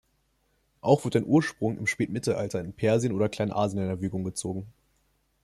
Auch 0.81 1.03
wird 1.03 1.15
ein 1.15 1.27
Ursprung 1.27 1.77
im 1.77 1.85
Spätmittelalter 1.85 2.59
in 2.59 2.73
Persien 2.73 3.11
oder 3.13 3.29
Kleinasien 3.29 3.83
in 3.83 3.87
Erwägung 3.87 4.23
gezogen. 4.23 4.65